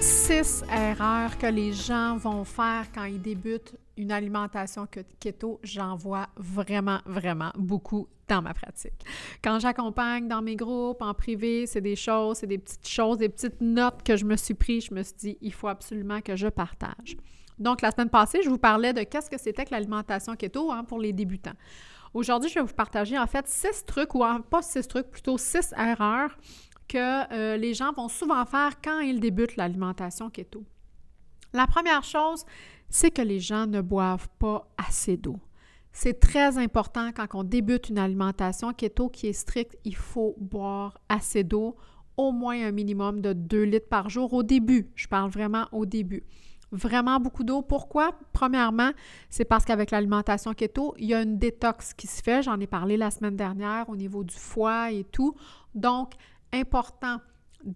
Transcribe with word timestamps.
Six 0.00 0.64
erreurs 0.72 1.36
que 1.36 1.46
les 1.46 1.74
gens 1.74 2.16
vont 2.16 2.42
faire 2.44 2.86
quand 2.94 3.04
ils 3.04 3.20
débutent 3.20 3.76
une 3.98 4.10
alimentation 4.12 4.86
keto, 4.86 5.60
j'en 5.62 5.94
vois 5.94 6.26
vraiment, 6.36 7.00
vraiment 7.04 7.50
beaucoup 7.54 8.08
dans 8.26 8.40
ma 8.40 8.54
pratique. 8.54 9.04
Quand 9.44 9.58
j'accompagne 9.58 10.26
dans 10.26 10.40
mes 10.40 10.56
groupes, 10.56 11.02
en 11.02 11.12
privé, 11.12 11.66
c'est 11.66 11.82
des 11.82 11.96
choses, 11.96 12.38
c'est 12.38 12.46
des 12.46 12.56
petites 12.56 12.88
choses, 12.88 13.18
des 13.18 13.28
petites 13.28 13.60
notes 13.60 14.02
que 14.02 14.16
je 14.16 14.24
me 14.24 14.36
suis 14.36 14.54
pris. 14.54 14.80
Je 14.80 14.94
me 14.94 15.02
suis 15.02 15.16
dit, 15.18 15.38
il 15.42 15.52
faut 15.52 15.68
absolument 15.68 16.22
que 16.22 16.34
je 16.34 16.48
partage. 16.48 17.18
Donc, 17.58 17.82
la 17.82 17.90
semaine 17.90 18.08
passée, 18.08 18.40
je 18.42 18.48
vous 18.48 18.56
parlais 18.56 18.94
de 18.94 19.02
qu'est-ce 19.02 19.28
que 19.28 19.38
c'était 19.38 19.66
que 19.66 19.72
l'alimentation 19.72 20.34
keto 20.34 20.72
hein, 20.72 20.82
pour 20.84 20.98
les 20.98 21.12
débutants. 21.12 21.56
Aujourd'hui, 22.14 22.48
je 22.48 22.54
vais 22.54 22.64
vous 22.64 22.74
partager 22.74 23.18
en 23.18 23.26
fait 23.26 23.46
six 23.46 23.84
trucs, 23.84 24.14
ou 24.14 24.24
pas 24.48 24.62
six 24.62 24.88
trucs, 24.88 25.10
plutôt 25.10 25.36
six 25.36 25.74
erreurs 25.76 26.36
que 26.90 27.32
euh, 27.32 27.56
les 27.56 27.72
gens 27.72 27.92
vont 27.92 28.08
souvent 28.08 28.44
faire 28.44 28.80
quand 28.82 28.98
ils 29.00 29.20
débutent 29.20 29.56
l'alimentation 29.56 30.28
keto. 30.28 30.64
La 31.52 31.66
première 31.66 32.02
chose, 32.02 32.44
c'est 32.88 33.12
que 33.12 33.22
les 33.22 33.38
gens 33.38 33.66
ne 33.66 33.80
boivent 33.80 34.28
pas 34.38 34.68
assez 34.76 35.16
d'eau. 35.16 35.38
C'est 35.92 36.18
très 36.18 36.58
important 36.58 37.10
quand 37.14 37.26
on 37.34 37.44
débute 37.44 37.88
une 37.88 37.98
alimentation 37.98 38.72
keto 38.72 39.08
qui 39.08 39.28
est 39.28 39.32
stricte, 39.32 39.76
il 39.84 39.96
faut 39.96 40.34
boire 40.38 40.98
assez 41.08 41.44
d'eau, 41.44 41.76
au 42.16 42.32
moins 42.32 42.60
un 42.66 42.72
minimum 42.72 43.20
de 43.20 43.32
2 43.32 43.62
litres 43.62 43.88
par 43.88 44.08
jour 44.08 44.32
au 44.32 44.42
début. 44.42 44.90
Je 44.94 45.06
parle 45.06 45.30
vraiment 45.30 45.66
au 45.72 45.86
début 45.86 46.24
vraiment 46.72 47.18
beaucoup 47.18 47.44
d'eau. 47.44 47.62
Pourquoi? 47.62 48.12
Premièrement, 48.32 48.90
c'est 49.28 49.44
parce 49.44 49.64
qu'avec 49.64 49.90
l'alimentation 49.90 50.54
keto, 50.54 50.94
il 50.98 51.06
y 51.06 51.14
a 51.14 51.22
une 51.22 51.38
détox 51.38 51.94
qui 51.94 52.06
se 52.06 52.22
fait. 52.22 52.42
J'en 52.42 52.58
ai 52.60 52.66
parlé 52.66 52.96
la 52.96 53.10
semaine 53.10 53.36
dernière 53.36 53.88
au 53.88 53.96
niveau 53.96 54.24
du 54.24 54.34
foie 54.34 54.92
et 54.92 55.04
tout. 55.04 55.34
Donc, 55.74 56.12
important 56.52 57.18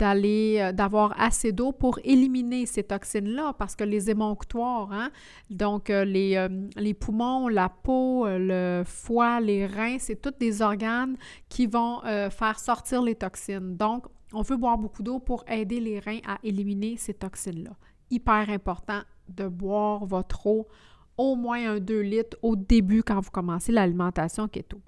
euh, 0.02 0.72
d'avoir 0.72 1.14
assez 1.20 1.52
d'eau 1.52 1.70
pour 1.72 1.98
éliminer 2.04 2.64
ces 2.64 2.84
toxines-là 2.84 3.54
parce 3.58 3.76
que 3.76 3.84
les 3.84 4.10
émonctoires, 4.10 4.90
hein, 4.92 5.10
donc 5.50 5.90
euh, 5.90 6.04
les, 6.04 6.36
euh, 6.36 6.48
les, 6.76 6.94
poumons, 6.94 7.48
la 7.48 7.68
peau, 7.68 8.26
le 8.26 8.82
foie, 8.86 9.40
les 9.40 9.66
reins, 9.66 9.98
c'est 9.98 10.16
tous 10.16 10.32
des 10.38 10.62
organes 10.62 11.16
qui 11.48 11.66
vont 11.66 12.00
faire 12.30 12.58
sortir 12.58 13.02
les 13.02 13.14
toxines. 13.14 13.76
Donc, 13.76 14.06
on 14.32 14.42
veut 14.42 14.56
boire 14.56 14.78
beaucoup 14.78 15.02
d'eau 15.02 15.18
pour 15.18 15.44
aider 15.48 15.80
les 15.80 15.98
reins 15.98 16.20
à 16.26 16.38
éliminer 16.42 16.96
ces 16.96 17.14
toxines-là 17.14 17.72
hyper 18.10 18.48
important 18.50 19.00
de 19.28 19.48
boire 19.48 20.04
votre 20.06 20.46
eau 20.46 20.68
au 21.16 21.36
moins 21.36 21.74
un 21.74 21.80
2 21.80 22.00
litres 22.00 22.36
au 22.42 22.56
début 22.56 23.02
quand 23.02 23.20
vous 23.20 23.30
commencez 23.30 23.72
l'alimentation 23.72 24.48
keto. 24.48 24.80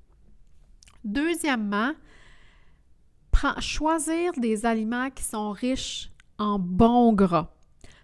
Deuxièmement, 1.05 1.93
choisir 3.61 4.33
des 4.37 4.67
aliments 4.67 5.11
qui 5.11 5.25
sont 5.25 5.51
riches 5.51 6.11
en 6.39 6.59
bons 6.59 7.13
gras. 7.13 7.53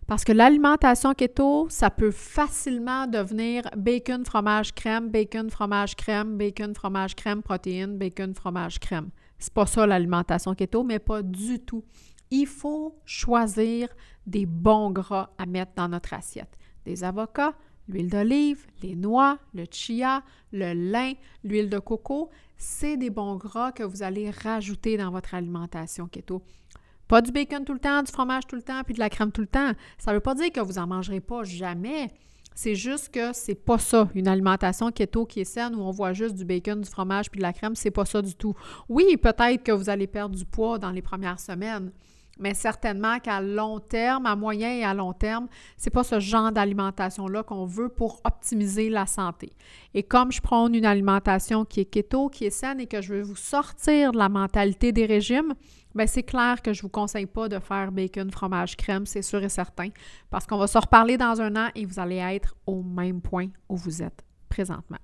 Parce 0.07 0.25
que 0.25 0.33
l'alimentation 0.33 1.15
keto, 1.15 1.69
ça 1.71 1.89
peut 1.91 2.11
facilement 2.11 3.07
devenir 3.07 3.63
bacon, 3.77 4.25
fromage, 4.25 4.75
crème, 4.75 5.09
bacon, 5.09 5.49
fromage, 5.49 5.95
crème, 5.97 6.37
bacon, 6.37 6.75
fromage, 6.75 7.15
crème, 7.15 7.43
protéines, 7.43 7.97
bacon, 7.97 8.35
fromage, 8.35 8.79
crème. 8.79 9.11
C'est 9.39 9.55
pas 9.55 9.67
ça 9.67 9.87
l'alimentation 9.87 10.55
keto, 10.55 10.83
mais 10.83 10.99
pas 10.99 11.23
du 11.23 11.61
tout 11.61 11.85
il 12.33 12.47
faut 12.47 12.99
choisir 13.05 13.89
des 14.27 14.47
bons 14.47 14.91
gras 14.91 15.31
à 15.37 15.45
mettre 15.45 15.73
dans 15.77 15.89
notre 15.89 16.15
assiette. 16.15 16.59
Des 16.87 17.05
avocats, 17.05 17.55
l'huile 17.89 18.09
d'olive, 18.09 18.67
les 18.83 18.97
noix, 18.97 19.39
le 19.53 19.67
chia, 19.71 20.23
le 20.51 20.73
lin, 20.73 21.13
l'huile 21.45 21.69
de 21.69 21.79
coco, 21.79 22.31
c'est 22.63 22.97
des 22.97 23.11
bons 23.11 23.35
gras 23.35 23.73
que 23.73 23.83
vous 23.83 24.05
allez 24.05 24.31
rajouter 24.31 24.97
dans 24.97 25.11
votre 25.11 25.35
alimentation 25.35 26.07
keto. 26.07 26.43
Pas 27.09 27.21
du 27.21 27.33
bacon 27.33 27.65
tout 27.65 27.73
le 27.73 27.81
temps, 27.81 28.03
du 28.03 28.13
fromage 28.13 28.47
tout 28.47 28.55
le 28.55 28.63
temps, 28.63 28.83
puis 28.85 28.95
de 28.95 29.01
la 29.01 29.11
crème 29.11 29.33
tout 29.33 29.41
le 29.41 29.49
temps. 29.49 29.73
Ça 29.99 30.13
ne 30.13 30.17
veut 30.17 30.21
pas 30.21 30.35
dire 30.37 30.53
que 30.53 30.61
vous 30.61 30.75
n'en 30.75 30.87
mangerez 30.87 31.21
pas 31.21 31.43
jamais. 31.43 32.13
C'est 32.55 32.77
juste 32.77 33.09
que 33.09 33.33
c'est 33.33 33.57
pas 33.57 33.79
ça, 33.79 34.09
une 34.15 34.29
alimentation 34.29 34.93
keto 34.93 35.27
qui 35.27 35.41
est 35.41 35.45
saine 35.45 35.75
où 35.75 35.81
on 35.81 35.91
voit 35.91 36.13
juste 36.13 36.37
du 36.37 36.45
bacon, 36.45 36.81
du 36.81 36.89
fromage 36.89 37.31
puis 37.31 37.39
de 37.39 37.43
la 37.43 37.53
crème, 37.53 37.75
c'est 37.75 37.91
pas 37.91 38.05
ça 38.05 38.23
du 38.23 38.35
tout. 38.35 38.55
Oui, 38.89 39.17
peut-être 39.17 39.65
que 39.65 39.73
vous 39.73 39.91
allez 39.91 40.07
perdre 40.07 40.37
du 40.37 40.45
poids 40.45 40.79
dans 40.79 40.91
les 40.91 41.03
premières 41.03 41.41
semaines, 41.41 41.91
mais 42.39 42.55
certainement 42.55 43.19
qu'à 43.19 43.41
long 43.41 43.79
terme, 43.79 44.27
à 44.27 44.37
moyen 44.37 44.73
et 44.73 44.85
à 44.85 44.95
long 44.95 45.13
terme, 45.13 45.49
c'est 45.77 45.91
pas 45.91 46.05
ce 46.05 46.19
genre 46.19 46.51
d'alimentation-là 46.51 47.43
qu'on 47.43 47.67
veut 47.67 47.89
pour 47.89 48.21
optimiser 48.25 48.89
la 48.89 49.07
santé. 49.07 49.53
Et 49.95 50.03
comme 50.03 50.33
je 50.33 50.41
prône 50.41 50.75
une 50.75 50.87
alimentation 50.87 51.65
qui 51.65 51.81
est 51.81 51.85
keto, 51.85 52.29
qui 52.29 52.47
est 52.47 52.51
saine 52.51 52.81
et 52.81 52.87
que 52.87 53.01
je 53.01 53.15
veux 53.15 53.23
vous 53.23 53.37
sortir 53.37 54.13
de 54.13 54.19
la 54.19 54.29
mentalité 54.29 54.93
des 54.93 55.07
régimes, 55.07 55.55
bien 55.95 56.07
c'est 56.07 56.23
clair 56.23 56.63
que 56.63 56.73
je 56.73 56.83
vous 56.83 56.89
conseille 56.89 57.27
pas 57.27 57.49
de 57.49 57.59
faire 57.59 57.93
bacon, 57.93 58.31
fromage, 58.31 58.77
crème, 58.77 59.07
c'est 59.07 59.23
sûr 59.23 59.43
et 59.43 59.49
certain, 59.49 59.89
parce 60.31 60.47
qu'on 60.47 60.59
va 60.59 60.67
se 60.67 60.79
reparler 60.79 61.17
dans 61.17 61.41
un 61.41 61.55
an 61.57 61.69
et 61.75 61.85
vous 61.85 62.01
allez 62.01 62.17
être 62.17 62.57
au 62.67 62.83
même 62.83 63.21
point 63.21 63.49
où 63.69 63.77
vous 63.77 64.03
êtes 64.03 64.25
présentement. 64.49 64.99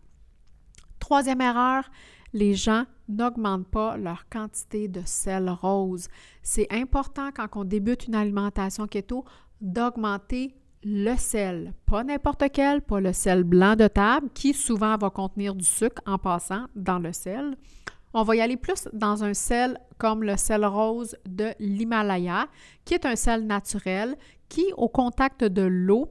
Troisième 0.98 1.40
erreur, 1.40 1.90
les 2.32 2.54
gens 2.54 2.84
n'augmentent 3.08 3.68
pas 3.68 3.96
leur 3.96 4.28
quantité 4.28 4.88
de 4.88 5.02
sel 5.04 5.50
rose. 5.50 6.08
C'est 6.42 6.66
important 6.70 7.30
quand 7.34 7.48
on 7.56 7.64
débute 7.64 8.06
une 8.06 8.14
alimentation 8.14 8.86
keto 8.86 9.24
d'augmenter 9.60 10.54
le 10.84 11.16
sel, 11.16 11.74
pas 11.86 12.04
n'importe 12.04 12.44
quel, 12.52 12.82
pas 12.82 13.00
le 13.00 13.12
sel 13.12 13.42
blanc 13.42 13.74
de 13.74 13.88
table 13.88 14.28
qui 14.32 14.54
souvent 14.54 14.96
va 14.96 15.10
contenir 15.10 15.54
du 15.54 15.64
sucre 15.64 16.00
en 16.06 16.18
passant 16.18 16.66
dans 16.76 17.00
le 17.00 17.12
sel. 17.12 17.56
On 18.14 18.22
va 18.22 18.36
y 18.36 18.40
aller 18.40 18.56
plus 18.56 18.88
dans 18.92 19.24
un 19.24 19.34
sel 19.34 19.78
comme 19.98 20.22
le 20.22 20.36
sel 20.36 20.64
rose 20.64 21.16
de 21.26 21.48
l'Himalaya, 21.58 22.46
qui 22.84 22.94
est 22.94 23.04
un 23.04 23.16
sel 23.16 23.46
naturel 23.46 24.16
qui, 24.48 24.64
au 24.76 24.88
contact 24.88 25.44
de 25.44 25.62
l'eau, 25.62 26.08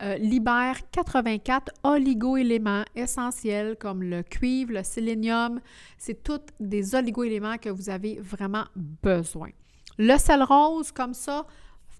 euh, 0.00 0.16
libère 0.16 0.78
84 0.92 1.72
oligoéléments 1.82 2.84
essentiels 2.94 3.76
comme 3.76 4.02
le 4.02 4.22
cuivre, 4.22 4.74
le 4.74 4.82
sélénium. 4.84 5.60
C'est 5.96 6.22
tous 6.22 6.40
des 6.60 6.94
oligoéléments 6.94 7.58
que 7.58 7.68
vous 7.68 7.90
avez 7.90 8.20
vraiment 8.20 8.64
besoin. 9.02 9.50
Le 9.98 10.16
sel 10.16 10.44
rose, 10.44 10.92
comme 10.92 11.14
ça, 11.14 11.46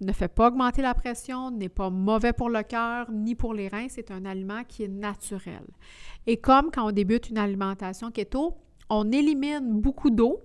ne 0.00 0.12
fait 0.12 0.28
pas 0.28 0.46
augmenter 0.46 0.82
la 0.82 0.94
pression, 0.94 1.50
n'est 1.50 1.68
pas 1.68 1.90
mauvais 1.90 2.32
pour 2.32 2.50
le 2.50 2.62
cœur 2.62 3.10
ni 3.10 3.34
pour 3.34 3.52
les 3.52 3.66
reins. 3.66 3.88
C'est 3.88 4.12
un 4.12 4.24
aliment 4.24 4.62
qui 4.62 4.84
est 4.84 4.88
naturel. 4.88 5.66
Et 6.26 6.36
comme 6.36 6.70
quand 6.70 6.86
on 6.86 6.92
débute 6.92 7.30
une 7.30 7.38
alimentation 7.38 8.10
keto, 8.12 8.56
on 8.90 9.10
élimine 9.10 9.80
beaucoup 9.80 10.10
d'eau 10.10 10.40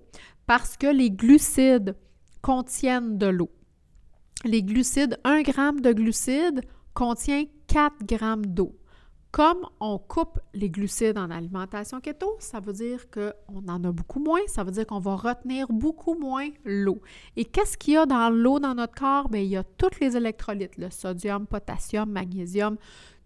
parce 0.47 0.75
que 0.75 0.87
les 0.87 1.11
glucides 1.11 1.95
contiennent 2.41 3.17
de 3.17 3.27
l'eau. 3.27 3.51
Les 4.43 4.63
glucides, 4.63 5.19
1 5.23 5.43
gramme 5.43 5.81
de 5.81 5.93
glucides 5.93 6.61
contient 6.93 7.45
4 7.67 8.05
grammes 8.05 8.45
d'eau. 8.45 8.75
Comme 9.31 9.65
on 9.79 9.97
coupe 9.97 10.39
les 10.53 10.69
glucides 10.69 11.17
en 11.17 11.31
alimentation 11.31 11.99
keto, 11.99 12.35
ça 12.37 12.59
veut 12.59 12.73
dire 12.73 13.09
qu'on 13.09 13.67
en 13.67 13.83
a 13.83 13.91
beaucoup 13.91 14.19
moins, 14.19 14.41
ça 14.45 14.63
veut 14.63 14.69
dire 14.69 14.85
qu'on 14.85 14.99
va 14.99 15.15
retenir 15.15 15.65
beaucoup 15.71 16.13
moins 16.13 16.49
l'eau. 16.63 17.01
Et 17.35 17.45
qu'est-ce 17.45 17.75
qu'il 17.75 17.95
y 17.95 17.97
a 17.97 18.05
dans 18.05 18.29
l'eau 18.29 18.59
dans 18.59 18.75
notre 18.75 18.93
corps? 18.93 19.29
Bien, 19.29 19.41
il 19.41 19.47
y 19.47 19.57
a 19.57 19.63
tous 19.63 19.99
les 19.99 20.15
électrolytes, 20.15 20.77
le 20.77 20.91
sodium, 20.91 21.47
potassium, 21.47 22.11
magnésium, 22.11 22.77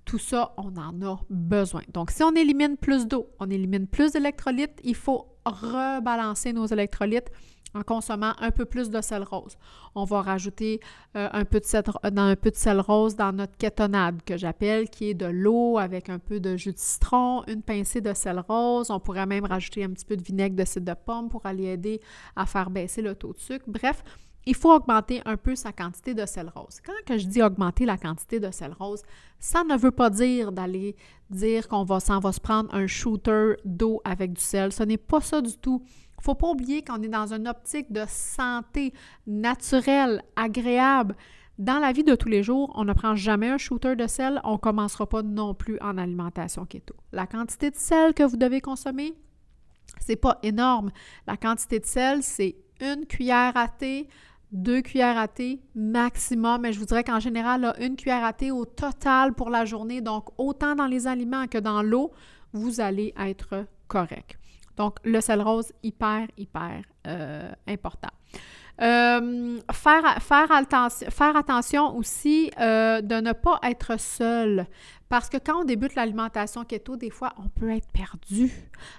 tout 0.06 0.18
ça, 0.18 0.54
on 0.56 0.78
en 0.78 1.02
a 1.06 1.20
besoin. 1.30 1.82
Donc, 1.94 2.12
si 2.12 2.24
on 2.24 2.34
élimine 2.36 2.78
plus 2.78 3.06
d'eau, 3.06 3.28
on 3.42 3.50
élimine 3.50 3.86
plus 3.86 4.14
d'électrolytes, 4.14 4.80
il 4.86 4.96
faut 4.96 5.28
rebalancer 5.46 6.54
nos 6.54 6.68
électrolytes 6.68 7.30
en 7.78 7.84
consommant 7.84 8.34
un 8.40 8.52
peu 8.52 8.66
plus 8.66 8.90
de 8.90 9.02
sel 9.02 9.24
rose. 9.24 9.58
On 9.96 10.04
va 10.04 10.22
rajouter 10.22 10.80
euh, 11.16 11.30
un, 11.32 11.46
peu 11.46 11.60
de 11.60 11.66
sel, 11.66 11.84
un 12.04 12.36
peu 12.36 12.52
de 12.52 12.56
sel 12.56 12.80
rose 12.80 13.16
dans 13.16 13.32
notre 13.32 13.58
kétonade 13.58 14.22
que 14.24 14.38
j'appelle, 14.38 14.90
qui 14.90 15.10
est 15.10 15.14
de 15.14 15.26
l'eau 15.26 15.78
avec 15.78 16.10
un 16.10 16.20
peu 16.20 16.40
de 16.40 16.58
jus 16.58 16.74
de 16.74 16.80
citron, 16.80 17.44
une 17.48 17.62
pincée 17.62 18.02
de 18.02 18.14
sel 18.14 18.40
rose. 18.40 18.90
On 18.90 19.00
pourrait 19.00 19.26
même 19.26 19.46
rajouter 19.46 19.84
un 19.84 19.90
petit 19.90 20.06
peu 20.06 20.18
de 20.18 20.24
vinaigre 20.24 20.56
de 20.56 20.66
cidre 20.66 20.94
de 20.94 20.98
pomme 21.00 21.30
pour 21.30 21.46
aller 21.46 21.66
aider 21.66 22.02
à 22.36 22.46
faire 22.46 22.70
baisser 22.70 23.02
le 23.02 23.16
taux 23.16 23.34
de 23.34 23.40
sucre. 23.40 23.66
Bref, 23.68 24.04
il 24.48 24.56
faut 24.56 24.74
augmenter 24.74 25.22
un 25.26 25.36
peu 25.36 25.56
sa 25.56 25.74
quantité 25.74 26.14
de 26.14 26.26
sel 26.26 26.50
rose. 26.56 26.80
Quand 27.06 27.18
je 27.18 27.28
dis 27.28 27.42
augmenter 27.42 27.86
la 27.86 27.98
quantité 27.98 28.40
de 28.40 28.50
sel 28.50 28.74
rose, 28.80 29.04
ça 29.40 29.66
ne 29.66 29.76
veut 29.76 29.92
pas 29.92 30.10
dire 30.10 30.54
d'aller 30.54 30.96
dire 31.30 31.68
qu'on 31.68 31.84
va 31.84 32.00
s'en 32.00 32.20
va 32.20 32.32
se 32.32 32.40
prendre 32.40 32.74
un 32.74 32.88
shooter 32.88 33.56
d'eau 33.66 34.00
avec 34.06 34.32
du 34.32 34.42
sel. 34.42 34.72
Ce 34.72 34.84
n'est 34.84 34.98
pas 34.98 35.20
ça 35.20 35.42
du 35.42 35.58
tout. 35.58 35.84
Il 36.18 36.22
ne 36.22 36.24
faut 36.24 36.36
pas 36.36 36.50
oublier 36.50 36.84
qu'on 36.84 37.02
est 37.04 37.08
dans 37.08 37.34
une 37.34 37.48
optique 37.48 37.92
de 37.92 38.04
santé 38.08 38.94
naturelle, 39.28 40.24
agréable. 40.36 41.16
Dans 41.60 41.80
la 41.80 41.92
vie 41.92 42.04
de 42.04 42.16
tous 42.16 42.28
les 42.28 42.44
jours, 42.44 42.72
on 42.76 42.86
ne 42.86 42.94
prend 42.94 43.16
jamais 43.16 43.50
un 43.50 43.58
shooter 43.58 43.96
de 43.96 44.08
sel, 44.08 44.42
on 44.44 44.54
ne 44.54 44.58
commencera 44.58 45.08
pas 45.08 45.24
non 45.24 45.54
plus 45.54 45.80
en 45.80 45.98
alimentation 45.98 46.66
keto. 46.66 46.96
La 47.12 47.28
quantité 47.28 47.72
de 47.72 47.76
sel 47.76 48.14
que 48.14 48.24
vous 48.24 48.38
devez 48.38 48.62
consommer, 48.62 49.14
c'est 50.00 50.16
pas 50.16 50.40
énorme. 50.44 50.92
La 51.28 51.38
quantité 51.38 51.80
de 51.80 51.86
sel, 51.86 52.24
c'est 52.24 52.56
une 52.82 53.06
cuillère 53.06 53.56
à 53.56 53.68
thé, 53.68 54.08
deux 54.52 54.82
cuillères 54.82 55.18
à 55.18 55.28
thé 55.28 55.62
maximum, 55.76 56.62
mais 56.62 56.74
je 56.74 56.80
vous 56.80 56.86
dirais 56.86 57.04
qu'en 57.04 57.20
général, 57.20 57.74
une 57.80 57.96
cuillère 57.96 58.24
à 58.24 58.34
thé 58.34 58.52
au 58.52 58.66
total 58.66 59.34
pour 59.34 59.50
la 59.50 59.66
journée, 59.66 60.02
donc 60.02 60.30
autant 60.38 60.76
dans 60.76 60.88
les 60.88 61.08
aliments 61.08 61.48
que 61.48 61.58
dans 61.58 61.82
l'eau, 61.82 62.12
vous 62.54 62.82
allez 62.82 63.14
être 63.18 63.66
correct. 63.88 64.38
Donc, 64.78 64.98
le 65.04 65.20
sel 65.22 65.42
rose, 65.42 65.72
hyper, 65.84 66.28
hyper 66.38 66.82
euh, 67.08 67.52
important. 67.68 68.10
Euh, 68.80 69.60
faire, 69.74 71.36
attention 71.36 71.96
aussi 71.98 72.52
euh, 72.60 73.02
de 73.02 73.16
ne 73.16 73.34
pas 73.34 73.60
être 73.64 74.00
seul. 74.00 74.68
Parce 75.10 75.30
que 75.30 75.38
quand 75.38 75.62
on 75.62 75.64
débute 75.64 75.96
l'alimentation 75.96 76.66
keto, 76.66 76.98
des 76.98 77.10
fois, 77.10 77.34
on 77.38 77.48
peut 77.48 77.70
être 77.70 77.88
perdu. 77.92 78.52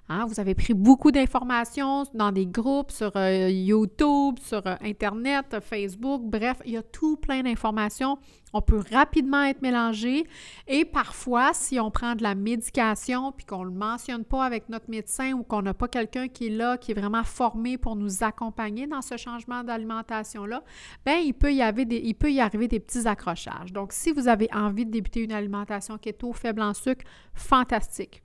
Hein? 0.08 0.24
Vous 0.26 0.40
avez 0.40 0.54
pris 0.54 0.74
beaucoup 0.74 1.10
d'informations 1.10 2.04
dans 2.14 2.32
des 2.32 2.46
groupes 2.46 2.90
sur 2.90 3.12
euh, 3.16 3.48
YouTube, 3.50 4.38
sur 4.42 4.66
euh, 4.66 4.76
Internet, 4.82 5.56
Facebook, 5.60 6.22
bref, 6.24 6.58
il 6.64 6.72
y 6.72 6.76
a 6.76 6.82
tout 6.82 7.16
plein 7.16 7.42
d'informations. 7.42 8.18
On 8.54 8.62
peut 8.62 8.82
rapidement 8.90 9.42
être 9.42 9.60
mélangé 9.60 10.26
et 10.66 10.84
parfois, 10.86 11.50
si 11.52 11.78
on 11.78 11.90
prend 11.90 12.14
de 12.14 12.22
la 12.22 12.34
médication 12.34 13.30
puis 13.32 13.44
qu'on 13.44 13.60
ne 13.60 13.70
le 13.70 13.76
mentionne 13.76 14.24
pas 14.24 14.44
avec 14.44 14.70
notre 14.70 14.88
médecin 14.88 15.32
ou 15.32 15.42
qu'on 15.42 15.60
n'a 15.60 15.74
pas 15.74 15.88
quelqu'un 15.88 16.28
qui 16.28 16.46
est 16.46 16.50
là, 16.50 16.78
qui 16.78 16.92
est 16.92 16.94
vraiment 16.94 17.24
formé 17.24 17.76
pour 17.76 17.94
nous 17.94 18.22
accompagner 18.22 18.86
dans 18.86 19.02
ce 19.02 19.18
changement 19.18 19.64
d'alimentation-là, 19.64 20.62
bien, 21.04 21.18
il 21.18 21.34
peut, 21.34 21.52
y 21.52 21.84
des, 21.84 22.00
il 22.02 22.14
peut 22.14 22.32
y 22.32 22.40
arriver 22.40 22.68
des 22.68 22.80
petits 22.80 23.06
accrochages. 23.06 23.72
Donc, 23.72 23.92
si 23.92 24.12
vous 24.12 24.28
avez 24.28 24.48
envie 24.54 24.86
de 24.86 24.90
débuter 24.90 25.22
une 25.22 25.32
alimentation 25.32 25.97
keto 25.98 26.32
faible 26.32 26.62
en 26.62 26.74
sucre, 26.74 27.04
fantastique. 27.34 28.22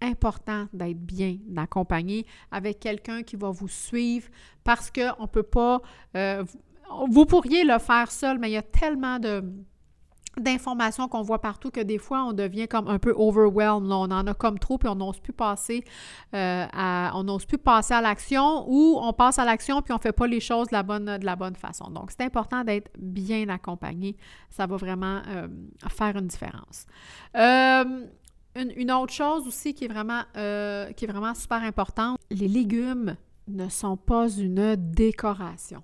Important 0.00 0.68
d'être 0.72 0.98
bien 1.00 1.38
accompagné 1.56 2.24
avec 2.50 2.78
quelqu'un 2.78 3.22
qui 3.22 3.36
va 3.36 3.50
vous 3.50 3.68
suivre 3.68 4.28
parce 4.64 4.90
qu'on 4.90 5.22
ne 5.22 5.26
peut 5.26 5.42
pas... 5.42 5.82
Euh, 6.16 6.44
vous 7.08 7.26
pourriez 7.26 7.64
le 7.64 7.78
faire 7.78 8.10
seul, 8.10 8.38
mais 8.38 8.50
il 8.50 8.54
y 8.54 8.56
a 8.56 8.62
tellement 8.62 9.18
de 9.18 9.44
d'informations 10.38 11.08
qu'on 11.08 11.22
voit 11.22 11.40
partout 11.40 11.70
que 11.70 11.80
des 11.80 11.98
fois 11.98 12.24
on 12.24 12.32
devient 12.32 12.68
comme 12.68 12.88
un 12.88 12.98
peu 12.98 13.14
overwhelmed. 13.16 13.90
On 13.90 14.10
en 14.10 14.26
a 14.26 14.34
comme 14.34 14.58
trop 14.58 14.78
puis 14.78 14.88
on 14.88 14.96
n'ose 14.96 15.20
plus 15.20 15.32
passer 15.32 15.84
euh, 16.34 16.66
à 16.72 17.12
on 17.14 17.24
n'ose 17.24 17.44
plus 17.44 17.58
passer 17.58 17.94
à 17.94 18.00
l'action 18.00 18.64
ou 18.68 18.98
on 19.00 19.12
passe 19.12 19.38
à 19.38 19.44
l'action 19.44 19.82
puis 19.82 19.92
on 19.92 19.98
fait 19.98 20.12
pas 20.12 20.26
les 20.26 20.40
choses 20.40 20.68
de 20.68 20.74
la 20.74 20.82
bonne, 20.82 21.18
de 21.18 21.24
la 21.24 21.36
bonne 21.36 21.56
façon. 21.56 21.90
Donc 21.90 22.10
c'est 22.10 22.24
important 22.24 22.64
d'être 22.64 22.90
bien 22.98 23.48
accompagné. 23.48 24.16
Ça 24.50 24.66
va 24.66 24.76
vraiment 24.76 25.20
euh, 25.28 25.48
faire 25.88 26.16
une 26.16 26.26
différence. 26.26 26.86
Une, 28.56 28.90
autre 28.90 29.12
chose 29.12 29.46
aussi 29.46 29.72
qui 29.72 29.84
est 29.84 29.88
vraiment, 29.88 30.22
euh, 30.36 30.90
qui 30.92 31.04
est 31.04 31.08
vraiment 31.08 31.34
super 31.34 31.62
importante, 31.62 32.18
les 32.30 32.48
légumes 32.48 33.16
ne 33.46 33.68
sont 33.68 33.96
pas 33.96 34.28
une 34.28 34.74
décoration. 34.76 35.82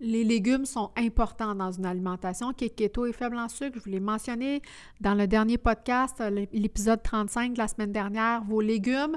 Les 0.00 0.22
légumes 0.22 0.64
sont 0.64 0.92
importants 0.96 1.56
dans 1.56 1.72
une 1.72 1.84
alimentation 1.84 2.52
qui 2.52 2.66
est 2.66 2.70
keto 2.70 3.06
et 3.06 3.12
faible 3.12 3.36
en 3.36 3.48
sucre. 3.48 3.78
Je 3.78 3.84
vous 3.84 3.90
l'ai 3.90 4.00
mentionné 4.00 4.62
dans 5.00 5.14
le 5.14 5.26
dernier 5.26 5.58
podcast, 5.58 6.22
l'épisode 6.52 7.02
35 7.02 7.54
de 7.54 7.58
la 7.58 7.66
semaine 7.66 7.90
dernière. 7.90 8.44
Vos 8.44 8.60
légumes, 8.60 9.16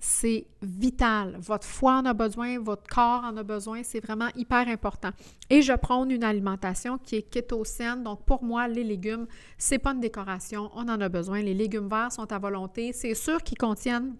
c'est 0.00 0.48
vital. 0.62 1.36
Votre 1.40 1.64
foie 1.64 1.98
en 1.98 2.06
a 2.06 2.12
besoin, 2.12 2.58
votre 2.58 2.92
corps 2.92 3.22
en 3.24 3.36
a 3.36 3.44
besoin, 3.44 3.82
c'est 3.84 4.00
vraiment 4.00 4.28
hyper 4.34 4.66
important. 4.66 5.10
Et 5.48 5.62
je 5.62 5.72
prône 5.72 6.10
une 6.10 6.24
alimentation 6.24 6.98
qui 6.98 7.16
est 7.16 7.22
kétocène. 7.22 8.02
Donc 8.02 8.24
pour 8.24 8.42
moi, 8.42 8.66
les 8.66 8.82
légumes, 8.82 9.28
c'est 9.58 9.78
pas 9.78 9.92
une 9.92 10.00
décoration, 10.00 10.70
on 10.74 10.88
en 10.88 11.00
a 11.00 11.08
besoin. 11.08 11.40
Les 11.40 11.54
légumes 11.54 11.88
verts 11.88 12.10
sont 12.10 12.30
à 12.32 12.38
volonté. 12.40 12.92
C'est 12.92 13.14
sûr 13.14 13.42
qu'ils 13.44 13.58
contiennent 13.58 14.16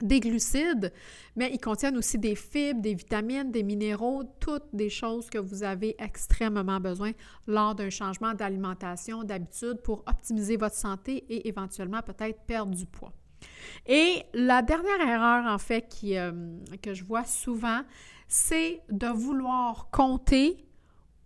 des 0.00 0.20
glucides, 0.20 0.92
mais 1.36 1.50
ils 1.52 1.60
contiennent 1.60 1.96
aussi 1.96 2.18
des 2.18 2.34
fibres, 2.34 2.80
des 2.80 2.94
vitamines, 2.94 3.50
des 3.50 3.62
minéraux, 3.62 4.22
toutes 4.40 4.66
des 4.72 4.90
choses 4.90 5.28
que 5.30 5.38
vous 5.38 5.62
avez 5.62 5.96
extrêmement 5.98 6.80
besoin 6.80 7.12
lors 7.46 7.74
d'un 7.74 7.90
changement 7.90 8.34
d'alimentation, 8.34 9.24
d'habitude 9.24 9.80
pour 9.82 10.04
optimiser 10.06 10.56
votre 10.56 10.76
santé 10.76 11.24
et 11.28 11.48
éventuellement 11.48 12.02
peut-être 12.02 12.40
perdre 12.46 12.74
du 12.74 12.86
poids. 12.86 13.12
Et 13.86 14.22
la 14.34 14.62
dernière 14.62 15.00
erreur, 15.00 15.46
en 15.46 15.58
fait, 15.58 15.86
euh, 16.04 16.58
que 16.82 16.94
je 16.94 17.04
vois 17.04 17.24
souvent, 17.24 17.80
c'est 18.26 18.82
de 18.90 19.06
vouloir 19.06 19.88
compter, 19.90 20.64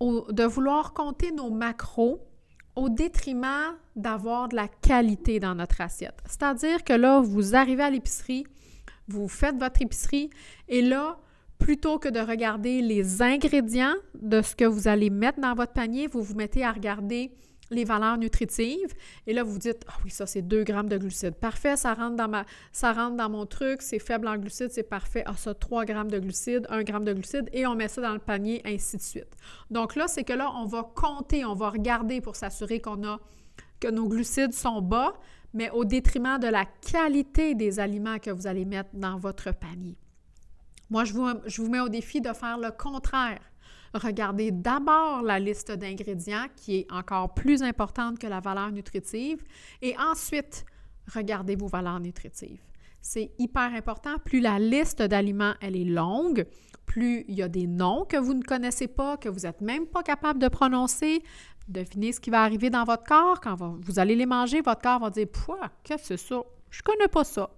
de 0.01 0.45
vouloir 0.45 0.93
compter 0.93 1.33
nos 1.33 1.51
macros 1.51 2.21
au 2.75 2.89
détriment 2.89 3.77
d'avoir 3.97 4.49
de 4.49 4.57
la 4.57 4.69
qualité 4.69 5.41
dans 5.41 5.55
notre 5.55 5.81
assiette. 5.81 6.19
C'est-à-dire 6.27 6.85
que 6.85 6.93
là, 6.93 7.21
vous 7.21 7.55
arrivez 7.55 7.83
à 7.83 7.91
l'épicerie, 7.91 8.47
vous 9.09 9.29
faites 9.29 9.57
votre 9.57 9.83
épicerie 9.83 10.31
et 10.69 10.83
là, 10.83 11.19
plutôt 11.59 11.99
que 11.99 12.09
de 12.09 12.21
regarder 12.21 12.83
les 12.83 13.23
ingrédients 13.23 13.95
de 14.15 14.43
ce 14.43 14.57
que 14.57 14.65
vous 14.65 14.89
allez 14.89 15.11
mettre 15.11 15.41
dans 15.41 15.55
votre 15.55 15.73
panier, 15.73 16.09
vous 16.09 16.23
vous 16.23 16.35
mettez 16.35 16.65
à 16.65 16.73
regarder 16.73 17.33
les 17.73 17.85
valeurs 17.85 18.19
nutritives. 18.19 18.93
Et 19.27 19.33
là, 19.33 19.43
vous 19.43 19.59
dites, 19.59 19.85
ah 19.89 19.95
oui, 20.05 20.11
ça, 20.11 20.27
c'est 20.27 20.43
2 20.43 20.65
grammes 20.65 20.89
de 20.89 20.99
glucides. 20.99 21.35
Parfait, 21.35 21.77
ça 21.77 21.95
rentre 21.95 22.17
dans, 22.17 22.29
ma, 22.29 22.45
ça 22.71 22.93
rentre 22.93 23.17
dans 23.17 23.31
mon 23.31 23.47
truc, 23.47 23.83
c'est 23.83 23.99
faible 23.99 24.29
en 24.29 24.37
glucides, 24.37 24.71
c'est 24.71 24.83
parfait. 24.83 25.23
Ah, 25.27 25.35
ça, 25.37 25.55
3 25.55 25.85
grammes 25.85 26.11
de 26.11 26.19
glucides, 26.19 26.67
1 26.69 26.83
gramme 26.83 27.05
de 27.05 27.13
glucides, 27.13 27.49
et 27.53 27.67
on 27.67 27.75
met 27.75 27.89
ça 27.89 28.03
dans 28.03 28.13
le 28.13 28.19
panier, 28.19 28.61
ainsi 28.65 28.97
de 28.97 29.03
suite. 29.03 29.37
Donc 29.71 29.97
là, 29.97 30.07
c'est 30.09 30.25
que 30.25 30.33
là, 30.33 30.53
on 30.57 30.67
va 30.67 30.91
compter, 30.95 31.45
on 31.45 31.55
va 31.55 31.71
regarder 31.71 32.21
pour 32.21 32.37
s'assurer 32.37 32.81
qu'on 32.81 33.05
a, 33.05 33.21
que 33.81 33.89
nos 33.89 34.07
glucides 34.07 34.53
sont 34.53 34.83
bas, 34.83 35.15
mais 35.55 35.71
au 35.71 35.85
détriment 35.85 36.39
de 36.39 36.49
la 36.49 36.65
qualité 36.65 37.55
des 37.55 37.79
aliments 37.79 38.19
que 38.19 38.31
vous 38.31 38.47
allez 38.47 38.65
mettre 38.65 38.91
dans 38.95 39.19
votre 39.19 39.53
panier. 39.53 39.97
Moi, 40.91 41.05
je 41.05 41.13
vous, 41.13 41.29
je 41.47 41.63
vous 41.63 41.71
mets 41.71 41.81
au 41.81 41.89
défi 41.89 42.21
de 42.21 42.33
faire 42.33 42.59
le 42.59 42.71
contraire 42.71 43.41
regardez 43.95 44.51
d'abord 44.51 45.23
la 45.23 45.39
liste 45.39 45.73
d'ingrédients 45.73 46.47
qui 46.57 46.79
est 46.79 46.93
encore 46.93 47.35
plus 47.35 47.63
importante 47.63 48.19
que 48.19 48.27
la 48.27 48.41
valeur 48.41 48.71
nutritive 48.71 49.43
et 49.81 49.95
ensuite 49.99 50.65
regardez 51.13 51.57
vos 51.57 51.69
valeurs 51.69 52.01
nutritives. 52.01 52.61
C'est 53.03 53.33
hyper 53.39 53.75
important. 53.75 54.19
Plus 54.25 54.41
la 54.41 54.59
liste 54.59 55.03
d'aliments 55.03 55.55
est 55.61 55.71
longue, 55.71 56.47
plus 56.87 57.25
il 57.29 57.35
y 57.35 57.43
a 57.43 57.49
des 57.49 57.67
noms 57.67 58.07
que 58.09 58.17
vous 58.17 58.33
ne 58.33 58.43
connaissez 58.43 58.89
pas, 58.89 59.17
que 59.19 59.29
vous 59.29 59.41
n'êtes 59.41 59.61
même 59.61 59.87
pas 59.87 60.03
capable 60.03 60.39
de 60.39 60.49
prononcer. 60.49 61.23
Devinez 61.69 62.13
ce 62.13 62.21
qui 62.21 62.31
va 62.31 62.43
arriver 62.43 62.71
dans 62.71 62.85
votre 62.85 63.05
corps 63.05 63.41
quand 63.41 63.57
vous 63.57 63.99
allez 63.99 64.17
les 64.17 64.27
manger. 64.27 64.63
Votre 64.63 64.81
corps 64.81 65.01
va 65.01 65.11
dire 65.11 65.29
Pouah, 65.29 65.71
qu'est-ce 65.85 66.09
que 66.09 66.17
c'est 66.17 66.29
ça? 66.29 66.43
Je 66.71 66.83
connais 66.83 67.09
pas 67.09 67.25
ça 67.25 67.51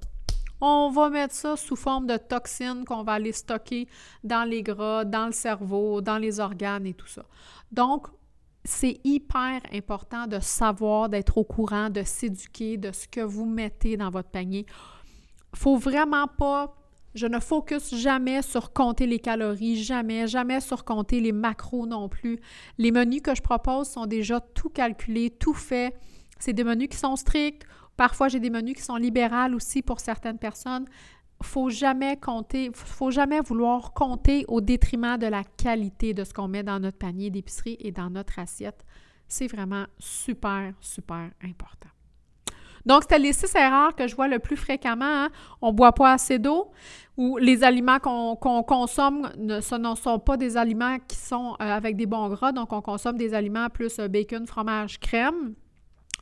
on 0.60 0.90
va 0.90 1.10
mettre 1.10 1.34
ça 1.34 1.56
sous 1.56 1.76
forme 1.76 2.06
de 2.06 2.16
toxines 2.16 2.84
qu'on 2.84 3.02
va 3.02 3.12
aller 3.12 3.32
stocker 3.32 3.86
dans 4.22 4.48
les 4.48 4.62
gras, 4.62 5.04
dans 5.04 5.26
le 5.26 5.32
cerveau, 5.32 6.00
dans 6.00 6.18
les 6.18 6.40
organes 6.40 6.86
et 6.86 6.94
tout 6.94 7.06
ça. 7.06 7.24
Donc, 7.70 8.06
c'est 8.64 8.98
hyper 9.04 9.60
important 9.72 10.26
de 10.26 10.40
savoir, 10.40 11.10
d'être 11.10 11.36
au 11.36 11.44
courant, 11.44 11.90
de 11.90 12.02
s'éduquer 12.02 12.78
de 12.78 12.92
ce 12.92 13.06
que 13.06 13.20
vous 13.20 13.44
mettez 13.44 13.98
dans 13.98 14.08
votre 14.08 14.30
panier. 14.30 14.64
Faut 15.54 15.76
vraiment 15.76 16.26
pas 16.26 16.75
je 17.14 17.28
ne 17.28 17.38
focus 17.38 17.94
jamais 17.94 18.42
sur 18.42 18.73
compter 18.73 19.06
les 19.06 19.20
calories, 19.20 19.80
jamais, 19.80 20.26
jamais 20.26 20.61
sur 20.61 20.84
compter 20.84 21.20
les 21.20 21.30
macros 21.30 21.87
non 21.87 22.08
plus. 22.08 22.40
Les 22.76 22.90
menus 22.90 23.23
que 23.23 23.37
je 23.37 23.40
propose 23.40 23.88
sont 23.88 24.06
déjà 24.06 24.40
tout 24.40 24.68
calculés, 24.68 25.30
tout 25.30 25.54
faits. 25.54 25.94
C'est 26.40 26.52
des 26.52 26.64
menus 26.64 26.88
qui 26.88 26.96
sont 26.96 27.14
stricts 27.14 27.64
Parfois, 27.96 28.28
j'ai 28.28 28.40
des 28.40 28.50
menus 28.50 28.75
qui 28.75 28.82
sont 28.82 28.96
libérales 28.96 29.54
aussi 29.54 29.82
pour 29.82 30.00
certaines 30.00 30.38
personnes. 30.38 30.87
Faut 31.42 31.70
jamais 31.70 32.16
compter, 32.16 32.70
faut 32.75 33.11
jamais 33.11 33.40
vouloir 33.40 33.92
compter 33.92 34.44
au 34.49 34.61
détriment 34.61 35.18
de 35.18 35.26
la 35.26 35.44
qualité 35.44 36.14
de 36.14 36.25
ce 36.25 36.32
qu'on 36.32 36.49
met 36.49 36.62
dans 36.62 36.80
notre 36.80 36.99
panier 36.99 37.30
d'épicerie 37.30 37.76
et 37.80 37.92
dans 37.92 38.11
notre 38.11 38.38
assiette. 38.38 38.84
C'est 39.28 39.46
vraiment 39.46 39.84
super, 39.99 40.73
super 40.80 41.30
important. 41.42 41.90
Donc, 42.86 43.02
c'était 43.02 43.18
les 43.18 43.32
six 43.32 43.54
erreurs 43.54 43.94
que 43.94 44.06
je 44.06 44.14
vois 44.14 44.28
le 44.28 44.38
plus 44.38 44.56
fréquemment. 44.56 45.04
Hein. 45.04 45.28
On 45.62 45.72
ne 45.72 45.76
boit 45.76 45.92
pas 45.92 46.12
assez 46.12 46.38
d'eau 46.38 46.70
ou 47.16 47.38
les 47.38 47.62
aliments 47.62 47.98
qu'on 47.98 48.62
consomme, 48.64 49.30
ne, 49.38 49.60
ce 49.60 49.76
sont 50.02 50.18
pas 50.18 50.36
des 50.36 50.56
aliments 50.56 50.98
qui 51.06 51.16
sont 51.16 51.56
euh, 51.60 51.64
avec 51.64 51.96
des 51.96 52.06
bons 52.06 52.28
gras. 52.28 52.52
Donc, 52.52 52.72
on 52.72 52.80
consomme 52.80 53.16
des 53.16 53.34
aliments 53.34 53.68
plus 53.68 53.98
euh, 53.98 54.08
bacon, 54.08 54.46
fromage, 54.46 54.98
crème. 54.98 55.54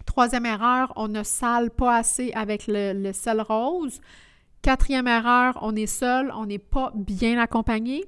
Troisième 0.04 0.46
erreur, 0.46 0.92
on 0.96 1.08
ne 1.08 1.22
sale 1.22 1.70
pas 1.70 1.96
assez 1.96 2.32
avec 2.32 2.64
le, 2.68 3.12
sel 3.12 3.40
rose. 3.40 4.00
Quatrième 4.60 5.08
erreur, 5.08 5.58
on 5.62 5.74
est 5.74 5.86
seul, 5.86 6.30
on 6.36 6.46
n'est 6.46 6.58
pas 6.58 6.92
bien 6.94 7.38
accompagné. 7.38 8.04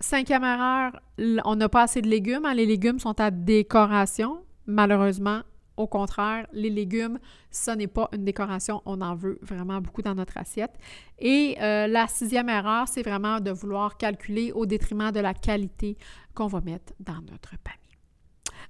Cinquième 0.00 0.44
erreur, 0.44 1.00
on 1.44 1.56
n'a 1.56 1.68
pas 1.68 1.82
assez 1.82 2.00
de 2.00 2.08
légumes. 2.08 2.44
Hein. 2.44 2.54
Les 2.54 2.66
légumes 2.66 2.98
sont 2.98 3.20
à 3.20 3.30
décoration. 3.30 4.38
Malheureusement, 4.66 5.42
au 5.76 5.86
contraire, 5.86 6.46
les 6.52 6.70
légumes, 6.70 7.18
ce 7.50 7.70
n'est 7.70 7.86
pas 7.86 8.08
une 8.12 8.24
décoration. 8.24 8.82
On 8.84 9.00
en 9.00 9.14
veut 9.14 9.38
vraiment 9.42 9.80
beaucoup 9.80 10.02
dans 10.02 10.14
notre 10.14 10.36
assiette. 10.36 10.74
Et 11.18 11.56
euh, 11.60 11.86
la 11.86 12.06
sixième 12.08 12.48
erreur, 12.48 12.88
c'est 12.88 13.02
vraiment 13.02 13.40
de 13.40 13.50
vouloir 13.50 13.96
calculer 13.96 14.52
au 14.52 14.66
détriment 14.66 15.10
de 15.10 15.20
la 15.20 15.34
qualité 15.34 15.96
qu'on 16.34 16.46
va 16.46 16.60
mettre 16.60 16.92
dans 17.00 17.20
notre 17.30 17.56
panier. 17.62 17.81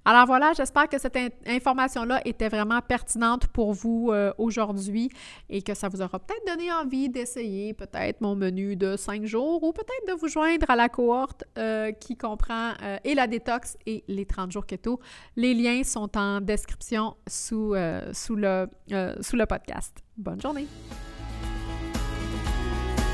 Alors 0.04 0.26
voilà, 0.26 0.52
j'espère 0.52 0.88
que 0.88 0.99
cette 0.99 1.16
information-là 1.47 2.23
était 2.25 2.49
vraiment 2.49 2.80
pertinente 2.80 3.47
pour 3.47 3.73
vous 3.73 4.11
euh, 4.11 4.32
aujourd'hui 4.37 5.11
et 5.49 5.62
que 5.62 5.75
ça 5.75 5.88
vous 5.88 6.02
aura 6.02 6.18
peut-être 6.18 6.44
donné 6.44 6.73
envie 6.73 7.09
d'essayer 7.09 7.73
peut-être 7.73 8.21
mon 8.21 8.35
menu 8.35 8.75
de 8.75 8.97
5 8.97 9.25
jours 9.26 9.62
ou 9.62 9.73
peut-être 9.73 10.09
de 10.09 10.18
vous 10.18 10.26
joindre 10.26 10.68
à 10.68 10.75
la 10.75 10.88
cohorte 10.88 11.44
euh, 11.56 11.92
qui 11.92 12.16
comprend 12.16 12.73
euh, 12.82 12.99
et 13.04 13.14
la 13.14 13.28
détox 13.28 13.76
et 13.87 14.02
les 14.09 14.26
30 14.26 14.50
jours 14.50 14.66
keto. 14.66 14.99
Les 15.37 15.54
liens 15.54 15.85
sont 15.85 16.18
en 16.18 16.40
description 16.40 17.16
sous, 17.28 17.75
sous, 18.12 18.37
le, 18.37 18.66
sous 19.21 19.37
le 19.37 19.47
podcast. 19.47 19.99
Bonne 20.16 20.40
journée! 20.40 20.66